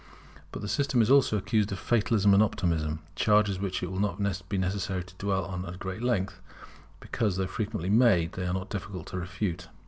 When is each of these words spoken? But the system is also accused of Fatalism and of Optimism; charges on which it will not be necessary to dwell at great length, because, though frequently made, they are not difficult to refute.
But 0.51 0.63
the 0.63 0.67
system 0.67 0.99
is 1.03 1.11
also 1.11 1.37
accused 1.37 1.71
of 1.71 1.77
Fatalism 1.77 2.33
and 2.33 2.41
of 2.41 2.47
Optimism; 2.49 3.03
charges 3.15 3.57
on 3.57 3.61
which 3.63 3.83
it 3.83 3.91
will 3.91 3.99
not 3.99 4.49
be 4.49 4.57
necessary 4.57 5.03
to 5.03 5.13
dwell 5.19 5.63
at 5.67 5.77
great 5.77 6.01
length, 6.01 6.39
because, 6.99 7.37
though 7.37 7.45
frequently 7.45 7.91
made, 7.91 8.31
they 8.31 8.47
are 8.47 8.53
not 8.55 8.71
difficult 8.71 9.05
to 9.09 9.19
refute. 9.19 9.67